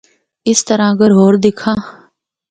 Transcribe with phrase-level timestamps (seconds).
[0.51, 1.75] اس طرح اگر ہور دِکھّاں۔